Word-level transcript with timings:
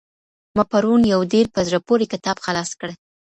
ما 0.55 0.63
پرون 0.71 1.01
يو 1.13 1.21
ډېر 1.33 1.45
په 1.53 1.59
زړه 1.67 1.79
پوري 1.87 2.05
کتاب 2.13 2.37
خلاص 2.45 2.69
کړ. 2.79 2.89